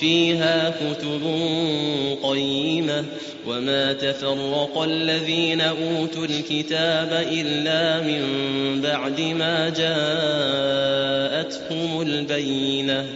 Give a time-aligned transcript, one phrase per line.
[0.00, 1.22] فيها كتب
[2.22, 3.04] قيمة
[3.46, 8.22] وما تفرق الذين أوتوا الكتاب إلا من
[8.80, 11.34] بعد ما جاءتهم
[12.00, 13.06] البينة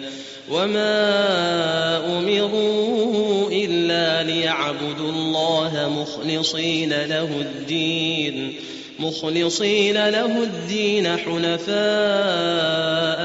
[0.51, 8.55] وما أمروا إلا ليعبدوا الله مخلصين له الدين
[8.99, 11.79] مخلصين له الدين حنفاء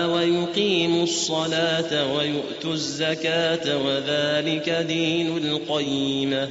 [0.09, 6.49] ويقيموا الصلاة ويؤتوا الزكاة وذلك دين القيمة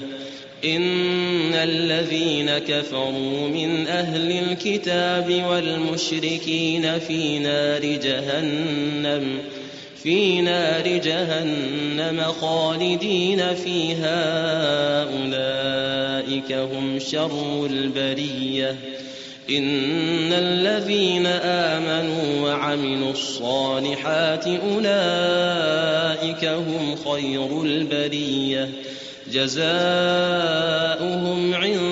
[0.64, 9.38] إن الذين كفروا من أهل الكتاب والمشركين في نار جهنم
[10.02, 18.76] في نار جهنم خالدين فيها أولئك هم شر البرية.
[19.50, 28.68] إن الذين آمنوا وعملوا الصالحات أولئك هم خير البرية.
[29.32, 29.62] جزاؤهم
[31.54, 31.91] عند